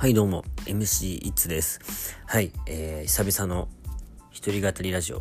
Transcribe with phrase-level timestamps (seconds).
[0.00, 2.16] はいどうも MC イッツです。
[2.24, 3.68] はいえー、久々の
[4.30, 5.18] 一人語りラジオ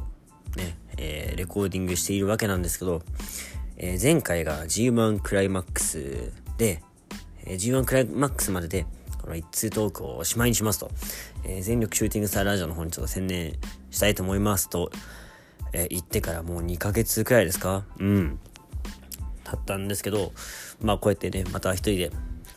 [0.55, 3.01] ねえー、レコーディングしているわけなんですけど、
[3.75, 6.81] えー、前回が G1 クライマックスで、
[7.43, 8.85] えー、G1 クライマックスまでで
[9.21, 10.89] この一通トークをおしまいにしますと、
[11.43, 13.57] えー、全力シューティングスターラジオの方にちょっと専念
[13.91, 14.91] したいと思いますと、
[15.73, 17.83] えー、言ってからもう2ヶ月くらいですか？
[17.99, 18.39] うん。
[19.43, 20.31] 経ったんですけど
[20.81, 22.11] まあこうやってねまた一人で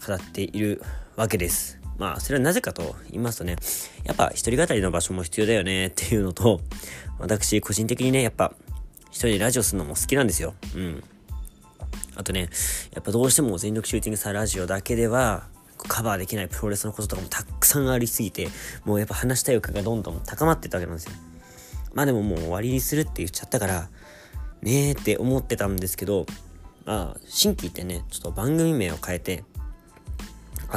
[0.07, 0.81] 語っている
[1.17, 1.82] わけです。
[2.03, 3.55] まあ、それはなぜかと言いますとね、
[4.03, 6.61] やっぱ一人語りの場所も必要だよねっていうのと、
[7.21, 8.53] 私個人的にね、やっぱ
[9.13, 10.55] 一人でラジオするのも好きなんですよ。
[10.75, 11.05] うん。
[12.17, 12.49] あとね、
[12.93, 15.45] やっぱどうしても全力シューティングスターラジオだけでは、
[15.77, 18.49] カバーできないプロレスのこととかもたくさんありすぎて、
[18.85, 21.13] もうやっぱ話したい欲がどんどん高まってたわけなんですよ。
[21.95, 23.89] まあでももう終わりにするって言っちゃったから、
[24.61, 26.27] ねえって思ってたんですけど、
[26.85, 29.45] まあ、新規ってね、ちょっと番組名を変えて、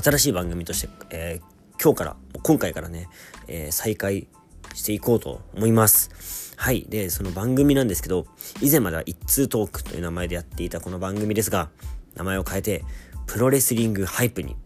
[0.01, 3.07] 新しい番組として、えー、今日から、今回からね、
[3.47, 4.27] えー、再開
[4.73, 6.53] していこうと思います。
[6.57, 6.85] はい。
[6.89, 8.27] で、その番組なんですけど、
[8.61, 11.69] 以前までは一通トークという名前でやっていたこの番組ですが、
[12.15, 12.83] 名前を変えて、
[13.25, 14.57] プロレスリングハイプに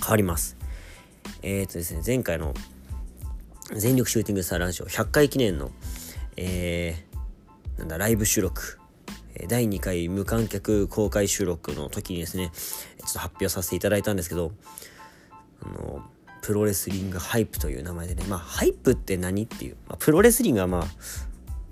[0.00, 0.56] 変わります。
[1.42, 2.52] えっ、とですね、前回の
[3.74, 5.70] 全力シューティングスターランショー100回記念の、
[6.36, 8.78] えー、なんだ、ライブ収録
[9.48, 12.52] 第2回無観客公開収録の時にですね、
[13.06, 14.52] ちょっと発表させていただいたんですけど、
[15.62, 16.02] あの、
[16.42, 20.86] プロレスリング hype という名前でね、まあ、 hype って何っていう、まあ、プロレスリングはまあ、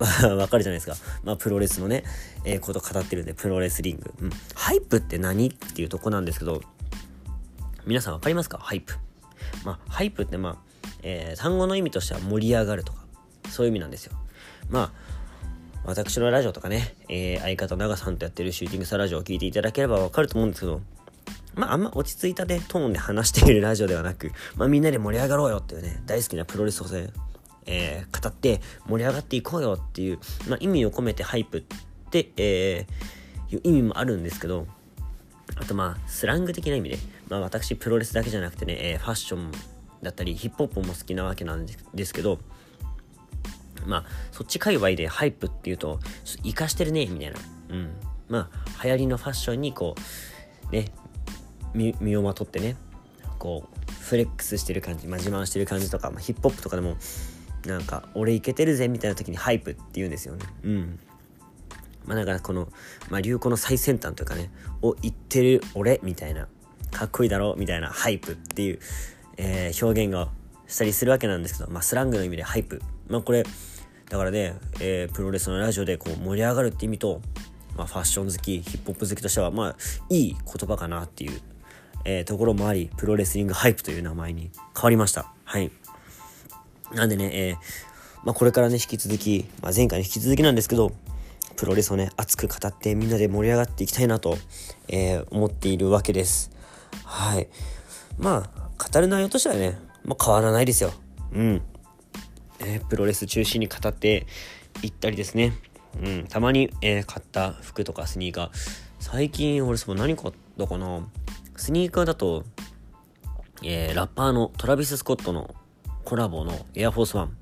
[0.35, 0.97] わかるじゃないですか。
[1.25, 2.05] まあ、プロレスのね、
[2.45, 4.15] えー、こと語ってるんで、プロレスリング。
[4.23, 4.31] うん。
[4.55, 6.63] hype って何っていうとこなんですけど、
[7.85, 8.59] 皆さんわかりますか？
[8.59, 8.95] hype。
[9.65, 10.57] まあ、 hype ってまあ、
[11.03, 13.05] えー、単語の意味としては盛り上がるとか、
[13.49, 14.13] そういう意味なんですよ。
[14.71, 14.93] まあ、
[15.85, 20.81] 私のラジオとかね、えー、相方長さんとやってるシューティングスタラジオを聞いていただければわかると思うんですけど、
[21.55, 27.11] まあ、あんま落ち着いたね、トーンで話しているラジオではなく、まあ、みんなで盛り上がろうよっていうね、大好きなプロレスをね、
[27.67, 31.63] えー、語って盛り上がっていこうよっていう、まあ、意味を込めて hype っ
[32.11, 34.67] て、えー、いう意味もあるんですけど、
[35.57, 36.99] あとまあ、スラング的な意味で、
[37.29, 39.53] まあ私プロレスだけじゃなくてね、えー、ファッション
[40.03, 42.39] だったり、ヒップホップも好きなわけなんですけど、
[43.87, 46.01] まあ、そっち界隈で hype っていうと、
[46.43, 47.39] イカしてるね、みたいな。
[47.71, 47.91] うん。
[48.29, 49.95] まあ、流行りのファッションにこ
[50.71, 50.87] う、ね、
[51.75, 52.77] 身をまとってね、
[53.39, 56.97] こう、フレックスしてる感じ、まあ、自慢してる感じとか、まあ、ヒップホップとかでも、
[57.67, 60.47] なんか、俺いけてるぜ、みたいな時に hype って言うんですよね。
[60.63, 60.99] うん。
[62.07, 62.69] まあ、だからこの、
[63.09, 64.51] まあ、流行の最先端というかね、
[64.83, 66.49] を行ってる俺、みたいな、
[66.91, 68.79] かっこいいだろ、みたいな、 hype っていう、
[69.37, 70.29] えー、表現が
[70.67, 72.83] したりするわけなんですけど、まあ、スラングの意味で hype。
[73.09, 73.45] まあ、これ、
[74.09, 77.21] だからね、えー、プロレスのラジオでこう盛り上がるって意味と、
[77.77, 79.77] まあ、ファッション好き、ヒップホップ好きとしては、まあ、
[80.09, 81.41] いい言葉かなっていう、
[82.05, 85.33] えー、ところもあり、プロレスリング hype という名前に変わりました。
[85.45, 85.71] はい。
[86.93, 87.57] なんでね、えー、
[88.25, 90.93] まあ、これからね、引き続き、まあ、前回に引き続きなんですけど、
[91.57, 94.39] プロレスをね、熱く語ってみんなで盛り上がっていきたいなと、
[94.89, 96.51] えー、思っているわけです。
[97.05, 97.49] はい。
[98.19, 100.93] まあ、語る内容としてはね、まあ、変わらないですよ。
[101.33, 101.63] うん。
[102.61, 104.27] え、プロレス中心に語って
[104.83, 105.53] いったりですね。
[106.03, 108.51] うん、たまに、え、買った服とかスニーカー。
[109.01, 111.07] 最近俺その何買ったかな？
[111.61, 112.45] スニーカーだと、
[113.63, 115.55] えー、ラッパーのトラビス・スコットの
[116.05, 117.37] コラボのエアフォースワン。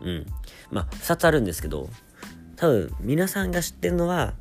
[0.00, 0.26] うん。
[0.70, 1.88] まあ、二つあるんですけど、
[2.56, 4.34] 多分皆さんが知ってるのは、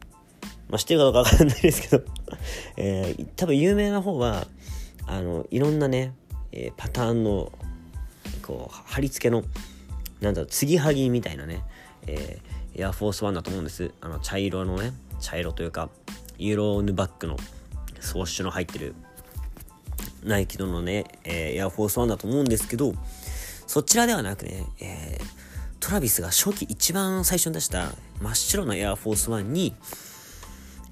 [0.69, 2.03] まあ、知ってるかどうかわかんないですけど
[2.77, 4.47] えー、多分有名な方は、
[5.07, 6.13] あの、いろんなね、
[6.51, 7.51] えー、パターンの、
[8.43, 9.43] こう、貼り付けの
[10.21, 11.63] なんだろう、継ぎはぎみたいなね、
[12.05, 13.91] えー、エアフォースワンだと思うんです。
[13.99, 15.89] あの、茶色のね、茶色というか、
[16.37, 17.37] イエローヌバックの
[18.01, 18.95] 装飾の入ってる、
[20.23, 22.93] ナイキドのね、えー、エアフォースワンだと思うんですけど、
[23.67, 25.23] そちらではなくね、えー、
[25.79, 29.73] トラビスが初期一番最初に出した真っ白なエアフォースワンに、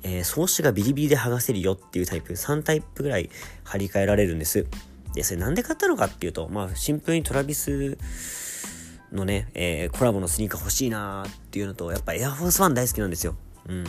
[0.03, 3.29] えー、装飾がビリビリで剥がせるよっていうタイプ、3タイプぐらい
[3.63, 4.65] 張り替えられるんです。
[5.13, 7.97] で、それなんで買ったのかっていうと、まあ、シンプルにトラビス
[9.11, 13.35] のね、えー、コラボのスニーカー欲しいなーっていうのと、やっぱエアフォースワン大好きなんですよ。
[13.67, 13.83] うん。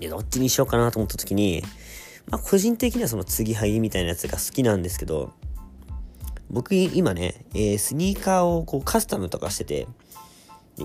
[0.00, 1.62] で、どっちにしようかなと思った時に、
[2.30, 5.32] まあ、個人的にはその継ぎはぎみたいなやつが好きなんですけど、
[6.50, 9.86] 僕今ね、えー、スニーカーをこうカスタムとかしてて、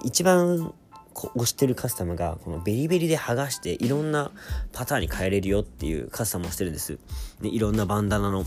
[0.03, 0.73] 一番
[1.13, 4.31] 推してるカスタムが、このベリベリで剥がしていろんな
[4.71, 6.99] パターンに変えれるよっていうカスタムをしてるんです。
[7.41, 8.45] で、いろんなバンダナの、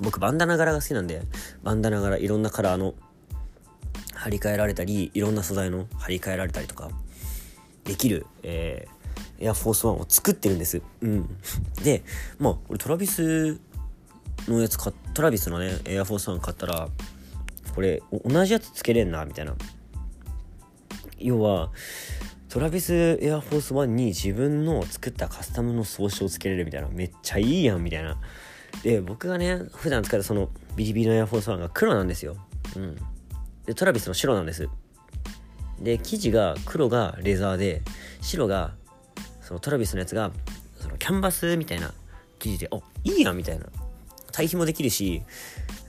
[0.00, 1.22] 僕バンダナ柄が好きなんで、
[1.62, 2.94] バンダナ柄いろんなカラーの
[4.20, 6.90] 張り替えられたりいろんな素材の張り替えられたりとか
[7.84, 8.99] できる、えー、
[9.38, 10.82] エアフォースワンを作ってるんです。
[11.00, 11.28] うん。
[11.82, 12.02] で、
[12.38, 13.58] まあ、俺トラビス、
[14.48, 16.88] のやつ買トラビスのねエアフォースワン買ったら
[17.74, 19.54] これ同じやつつけれんなみたいな。
[21.18, 21.70] 要は
[22.48, 26.88] トラビスエアフォースワンに自分の作ったカスタムの装置をつけれるみたいな。
[26.88, 28.16] めっちゃいいやんみたいな。
[28.82, 32.36] で僕がね普段使うそのビリビリのエアフォースワンが黒なんですよ。
[32.76, 32.96] うん。
[33.66, 34.68] でトラビスの白なんです。
[35.80, 37.82] で生地が黒がレザーで
[38.20, 38.72] 白が
[39.50, 40.30] そのトラビスのやつが
[40.78, 41.92] そのキャンバスみたいな
[42.38, 43.66] 生地であいいやんみたいな。
[44.30, 45.22] 対比もできるし、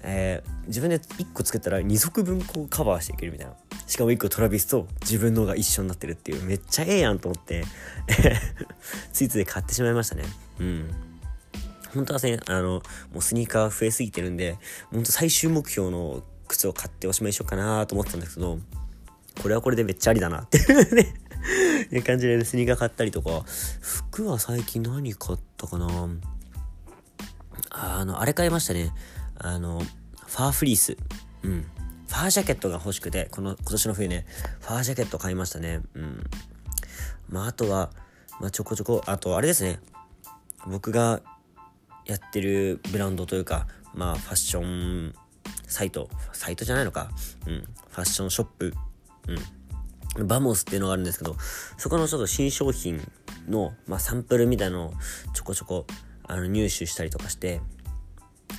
[0.01, 3.53] えー、自分で1個作ったら2足分こうカバーしていけるみたいな。
[3.85, 6.43] しかも1個トラビスと自分のが一緒になってるっていう。
[6.43, 7.63] めっちゃええやんと思って。
[9.13, 10.23] ついつい買ってしまいましたね。
[10.59, 10.89] うん。
[11.93, 12.81] 本当はねあの
[13.13, 14.57] もうスニーカー増えすぎてるんで
[14.91, 18.57] 本当最終目標の靴を買っておしまいしようかなと思ってたんですけど
[19.41, 21.13] これはこれでめっちゃありだなってね。
[21.91, 23.43] いう感じでスニーカー買ったりとか
[23.81, 25.87] 服は最近何買ったかな？
[27.69, 28.93] あの、あれ買いましたね。
[29.37, 30.97] あの、ファーフリース。
[31.43, 31.65] うん。
[32.07, 34.25] ファージャケットが欲しくて、この、今年の冬ね、
[34.59, 35.81] ファージャケット買いましたね。
[35.93, 36.23] うん。
[37.29, 37.91] まあ、あとは、
[38.41, 39.79] まあ、ちょこちょこ、あと、あれですね。
[40.67, 41.21] 僕が
[42.05, 45.15] やってるブランドというか、まあ、ファッション
[45.67, 47.09] サイト、サイトじゃないのか。
[47.47, 47.63] うん。
[47.89, 48.73] ファッションショップ。
[49.27, 49.37] うん。
[50.19, 51.35] バモスっていうのがあるんですけど、
[51.77, 53.01] そこのちょっと新商品
[53.47, 54.93] の、まあ、サンプルみたいなのを
[55.33, 55.85] ちょこちょこ
[56.23, 57.61] あの入手したりとかして、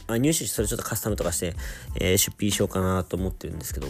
[0.08, 1.54] まあ、入手してそれちょっとカスタムとかして、
[2.00, 3.88] えー、出品しようかなと思ってるんですけど、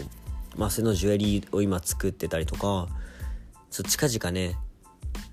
[0.57, 2.87] まあ、それのジュエリーを今作ってたりとか、
[3.69, 4.57] そ近々ね、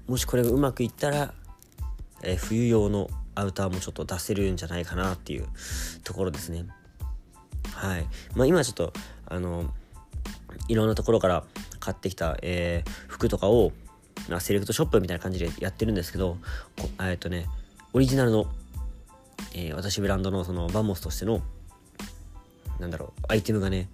[0.06, 1.35] もしこれがうまくいったら、
[2.23, 5.49] えー、冬用のアウターもちょっと出せるんじゃないかなっていう
[6.05, 6.67] ところですね。
[7.73, 8.06] はい。
[8.35, 8.93] まあ今ちょっと、
[9.27, 9.73] あの、
[10.69, 11.44] いろんなところから
[11.81, 13.73] 買ってきた、えー、服とかを、
[14.41, 16.37] セレクトショップみたいな感じでやってるんですけど、
[17.00, 17.47] えっとね、
[17.93, 18.47] オリジナルの、
[19.55, 21.43] えー、私ブランドのそのバモスとしての、
[22.79, 23.88] なんだろう、アイテムがね、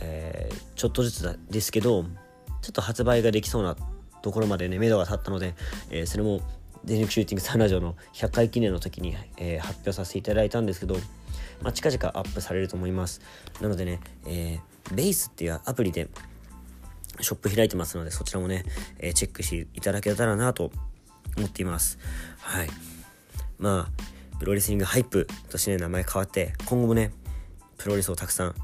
[0.00, 2.04] えー、ちょっとずつですけど、
[2.62, 3.76] ちょっと発売ができそうな
[4.22, 5.54] ところまでね、目処が立ったので、
[5.90, 6.40] えー、それも、
[6.84, 10.96] 電力シューティングサンラジオの100回記念の時に、えー、発表させていただいたんですけど、
[11.62, 13.20] まあ、近々アップされると思います。
[13.60, 16.08] なのでね、えー、ベースっていうアプリで
[17.22, 18.64] ショップ開いてますので、そちらもね、
[18.98, 20.70] えー、チェックしていただけたらなと
[21.36, 21.98] 思っています。
[22.38, 22.68] はい。
[23.58, 27.12] まあ、プロレスリングハイプとしてね、名前変わって、今後もね、
[27.76, 28.54] プロレスをたくさん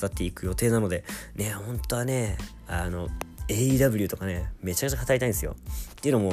[0.00, 1.04] 語っていく予定なので、
[1.36, 2.36] ね、本当はね、
[2.66, 3.08] あの、
[3.48, 5.56] AEW とかね、めちゃくちゃ語りたいんですよ。
[5.92, 6.32] っていうのも、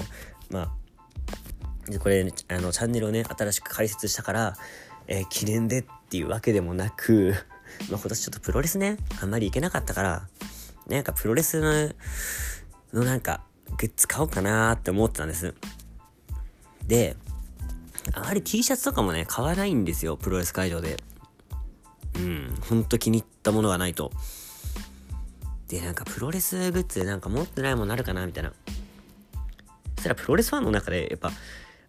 [0.49, 4.57] まあ、これ、あの、チャンネルをね、新しく開設したから、
[5.07, 7.35] えー、記念でっていうわけでもなく、
[7.89, 10.27] まあ、今年ちょっとプロレスね、あんまり行けなかったから、
[10.87, 13.41] なんかプロレスの、のなんか、
[13.77, 15.53] グッズ買おうかなーって思ってたんです。
[16.87, 17.15] で、
[18.13, 20.97] あまり T シャツとかもね、買わないんですよ、プロレス会場で。
[22.17, 24.11] うん、ほんと気に入ったものがないと。
[25.67, 28.53] で、なんかプロレスグッズでなんか持ってないものあるかなみたいな。
[29.95, 31.31] そしたらプロレスファンの中で、やっぱ、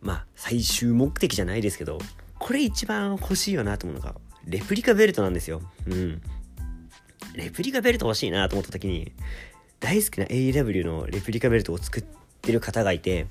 [0.00, 1.98] まあ、最終目的じゃないですけど、
[2.38, 4.14] これ一番欲しいよなと思うのが、
[4.46, 5.60] レプリカベルトなんですよ。
[5.86, 6.22] うん。
[7.36, 9.12] レプリカベルト欲しいなと思った時に、
[9.78, 12.04] 大好きな AEW のレプリカベルトを作っ
[12.42, 13.26] てる方がいて、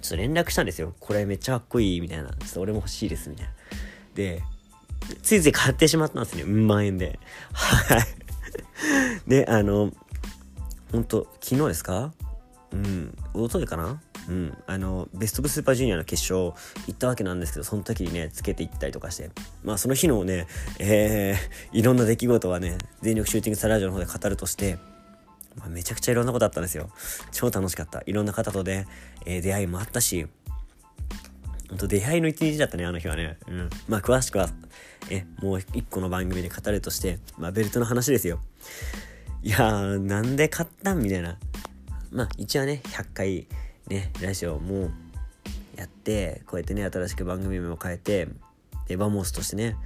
[0.00, 0.94] ちょっと連絡したんですよ。
[1.00, 2.30] これめっちゃかっこいいみたいな。
[2.30, 3.52] ちょっと俺も欲しいですみたいな。
[4.14, 4.42] で、
[5.22, 6.42] ついつい買ってしまったんですね。
[6.42, 7.18] うん万円で。
[7.52, 8.02] はい。
[9.28, 9.92] で、あの、
[10.92, 12.12] ほんと、昨日ですか？
[12.72, 14.00] うん、おとといかな？
[14.28, 16.52] うん、あのベスト・オブ・スーパージュニアの決勝
[16.86, 19.30] 行ったわけなんですけどその時にねつけていったりとかして
[19.64, 20.46] まあその日のね、
[20.78, 24.78] えー、いろんな出来事はね全力シューティングサラジオの方で語るとして
[25.56, 26.90] まあ、めちゃくちゃいろんなことあったんですよ。
[27.30, 28.02] 超楽しかった。
[28.06, 28.86] いろんな方とね、
[29.26, 30.26] えー、出会いもあったし、
[31.68, 33.38] ほんと出会いの一日だったね、あの日はね。
[33.48, 33.70] うん。
[33.88, 34.48] まあ、詳しくは、
[35.10, 38.40] え、もう一個の番組で語るとして、まあ、ベルトの話ですよ。
[39.42, 41.02] いやー、なんで買ったん？
[41.02, 41.38] みたいな。
[42.10, 43.46] まあ、一応ね、100回
[43.88, 44.90] ね、ラジオも
[45.76, 48.28] やって、こうやってね、新しく番組も変えて、
[48.86, 49.76] で、バモスとしてね、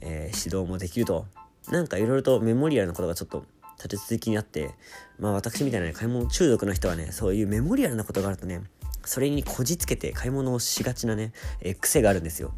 [0.00, 1.26] えー、始動もできると。
[1.70, 3.44] なんかいろいろとメモリアルなことがちょっと
[3.76, 4.70] 立て続きにあって、
[5.18, 8.62] まあ私みたいな、ね、買い物中毒の人はね、そういうメモリアルなことがあるとね、
[9.04, 12.52] それにこじつけて買い物をしがちなね、えー、癖があるんですよ。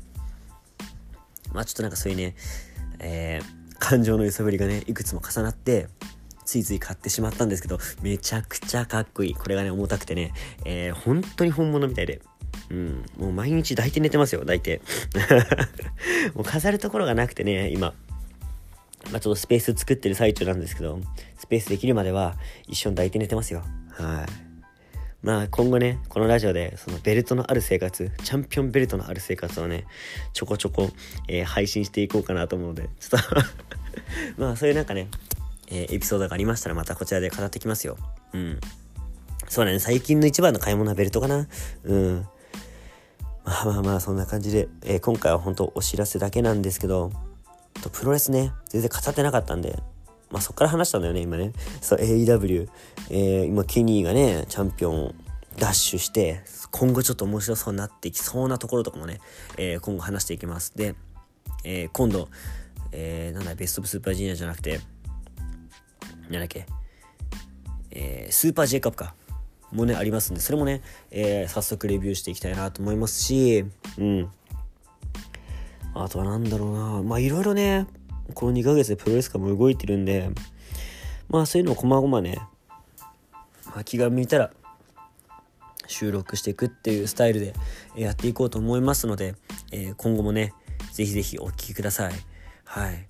[1.53, 2.35] まあちょっとなんかそういうね、
[3.01, 5.89] えー、感情の揺さぶりがね、いくつも重なって、
[6.51, 9.35] ついつい買ってしまったんですけど、めちゃくちゃかっこいい。
[9.35, 10.33] これがね、重たくてね、
[10.65, 12.21] えー、本当に本物みたいで。
[12.71, 14.81] うん、もう毎日抱いて寝てますよ、抱いて。
[16.35, 17.95] もう飾るところがなくてね、今。
[19.13, 20.99] まあ、ちょっとスペース作ってる最中なんですけど、
[21.39, 22.35] スペースできるまでは
[22.67, 23.63] 一緒に抱いて寝てますよ。
[23.93, 24.27] はい。
[25.23, 29.85] まあ今後ね、このラジオでそのベルトのある生活、チャンピオンベルトのある生活をね、
[30.33, 30.91] ちょこちょこ、
[31.29, 33.29] えー、配信していこうかなと思うので、ちょっと
[34.43, 35.07] まあそういうなんかね、
[35.71, 37.97] えー、エピソードがありましたらまたこちらで語ってきますよ。
[38.33, 38.61] うん。
[39.49, 41.49] そうだね、最近の一番の買い物はベルトかな。
[41.85, 42.27] うん。
[43.45, 47.11] まあまあまあ、そんな感じで、えー、今回は本当お知らせだけなんですけど、
[47.83, 49.79] とプロレスね、全然語ってなかったんで、
[50.31, 51.53] まあそっから話したんだよね、今ね。
[51.81, 52.69] そう、AEW、
[53.11, 55.15] えー、今、ケニーがね、チャンピオンを
[55.59, 59.21] ダッシュして、今後ちょっと面白そうになっていきそうなところとかもね、
[59.57, 60.77] えー、今後話していきます。
[60.77, 60.95] で、
[61.65, 62.29] えー、今度、
[62.93, 64.81] えー、なんだ、ベストオブスーパージュニアじゃなくて、
[66.31, 66.67] なんだっけ、
[67.91, 69.15] えー、スーパー J カップか。
[69.73, 73.65] もね、ありますんで、それもね、えー、早速レビューしていきたいなと思いますし、
[73.99, 74.31] うん。
[75.95, 77.03] あとはなんだろうな。
[77.03, 77.87] まあ、いろいろね、
[78.35, 80.31] この2ヶ月でプロレス界も動いてるんで、
[81.29, 82.39] まあ、そういうのをこまごまね、
[83.67, 84.51] まあ、気が向いたら、
[85.87, 87.53] 収録していくっていうスタイルで
[87.97, 89.35] やっていこうと思いますので、
[89.73, 90.53] えー、今後もね、
[90.93, 92.13] ぜひぜひお聴きください。
[92.65, 93.07] はい。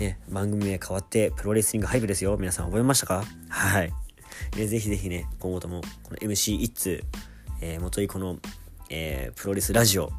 [0.00, 2.34] ね、番組名変わってプロレスリングハイブですよ。
[2.38, 3.22] 皆さん覚えましたか？
[3.50, 3.92] はい。
[4.56, 7.04] ね、ぜひぜひね、今後ともこの MC 一通、
[7.60, 8.38] えー、元いこの、
[8.88, 10.10] えー、プロレスラジオ、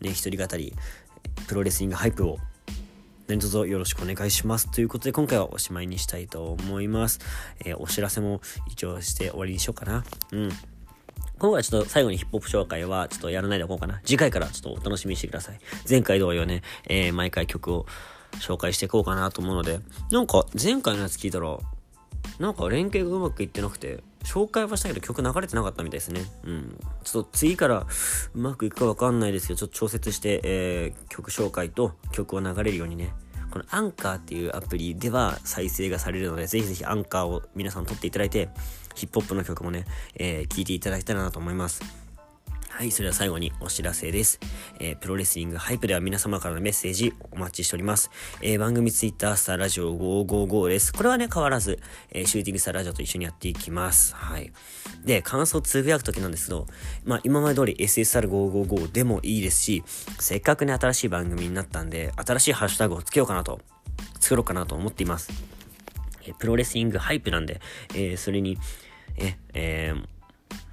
[0.00, 0.72] ね、一人語り、
[1.48, 2.38] プロレスリングハイプを
[3.26, 4.70] 何卒よろしくお願いします。
[4.70, 7.18] ということで今回はおしまいにしたいと思います。
[7.64, 8.40] えー、お知らせも
[8.70, 10.04] 一応して終わりにしようかな。
[10.30, 10.48] うん。
[11.40, 14.00] 今回はちょっと最後にヒップホップ紹介はちょっとやらないでおこうかな。
[14.04, 15.58] 次回からちょっとお楽しみにしてください。
[15.90, 17.86] 前回同様ね、えー、毎回曲を
[18.40, 21.58] 紹介していこうかなと思うので、なんか前回のやつ聞いたら、
[22.38, 26.22] なんか連携がうまくいってなくて、紹介はしたけど曲流れてなかったみたいですね。
[26.44, 26.78] うん。
[27.04, 27.86] ちょっと次から
[28.34, 33.12] うまくいくかわかんないですけど、ちょっと調節して、えー、曲紹介と曲を流れるようにね、
[33.50, 38.48] このアンカーっていうアプリでは再生がされるので、ぜひぜひアンカーを皆さん撮っていただいて、
[38.94, 39.84] ヒップホップの曲もね、
[40.14, 42.01] えー、聴いていただきたいなと思います。
[42.74, 44.40] はい、それでは最後にお知らせです。
[44.80, 48.10] えー、プロレスリングハイプでは皆様からのメッセージお待ちしております。
[48.40, 50.90] えー、番組ツイッタースターラジオ555です。
[50.90, 51.78] これはね、変わらず、
[52.10, 54.16] えー、シューティングスターラジオと一緒にやっていきます。
[54.16, 54.50] はい。
[55.04, 56.66] で、感想つぶやくときなんですけど、
[57.04, 59.84] まあ、今まで通り SSR555 でもいいですし、
[60.18, 63.60] せっかくね、新しい番組になったんで、新しいハッシュタグをつけようかなと、
[64.18, 65.30] 作ろうかなと思っています。
[66.24, 67.60] えープロレスリング hype なんで、
[67.90, 68.56] えーそれに、
[69.18, 70.04] え、えー、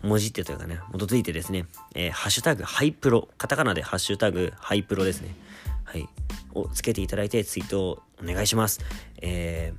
[0.02, 5.36] 文字ってというかね、基づいてですね、えー、ハッシュタグ、ハイプロ、カタカナでハッシュタグ、ハイプロですね。
[5.84, 6.08] はい。
[6.54, 8.80] をつけていただいて、ツイートをお願いします。
[9.22, 9.74] え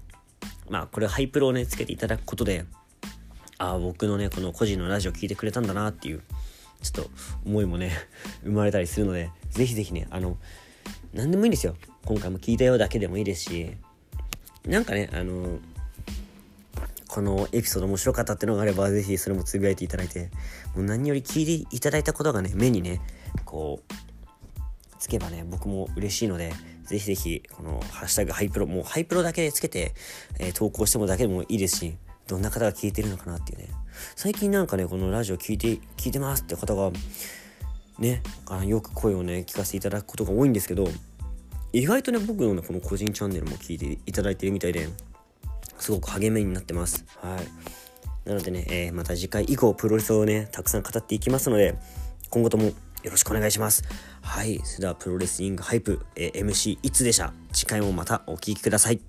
[0.69, 2.65] ー、まあ、これハイプロをね、つけていただくことで、
[3.59, 6.23] ああ、僕のね、この個人のラジオ聞いてくれたんだなっていう、
[6.83, 7.11] ちょっと
[7.47, 7.93] 思いもね、
[8.45, 10.37] 生まれたりするので、ぜひぜひね、あの、
[11.13, 11.77] 何でもいいんですよ。
[12.05, 13.77] 今回も聞いたようだけでもいいですし、
[14.67, 15.59] なんかね、あの、
[17.11, 20.31] このエピソード面白かったっていうのがあれば、ぜひそれもつぶやいていただいて、
[20.77, 23.01] もう何より聞いていただいたことがね、目にね、
[23.45, 23.93] こう、
[25.01, 26.53] つけばね、僕も嬉しいので、
[26.85, 29.93] ぜひぜひ、このハッシュタグハイプロ、もうハイプロだけでつけて、
[30.39, 31.97] えー、投稿してもだけでもいいですし、
[32.29, 33.71] どんな方が聞いてるのかなっていうね。
[34.15, 36.93] 最近なんかね、このラジオ聞いて、聞いてますって方が、
[37.99, 40.89] ね、あよく声をね、聞かせていただくことが多いんですけど、
[41.73, 44.89] 意外とね、僕のね、この個人チャンネルも聞いていただいてるみたいで、
[45.81, 47.05] すごく励みになってます。
[47.21, 48.29] はい。
[48.29, 51.79] なのでね、えー、また次回以降、プロレスをね、たくさん語っていきますので、
[52.29, 52.73] 今後ともよ
[53.11, 53.83] ろしくお願いします。
[54.21, 54.61] はい。
[54.65, 57.33] それでは、プロレスリングハイプ、えー、MC いつでした。
[57.53, 59.01] 次回もまたお聴きください。